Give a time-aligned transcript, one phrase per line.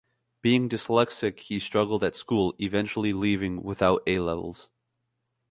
[0.41, 4.67] Being dyslexic, he struggled at school, eventually leaving without A-levels.